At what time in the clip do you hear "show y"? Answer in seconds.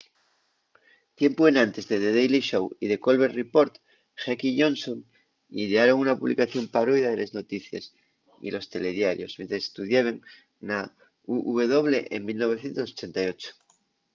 2.49-2.85